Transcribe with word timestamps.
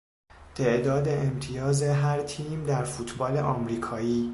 تعداد 0.55 1.07
امتیاز 1.07 1.83
هر 1.83 2.23
تیم 2.23 2.63
در 2.65 2.83
فوتبال 2.83 3.37
آمریکایی 3.37 4.29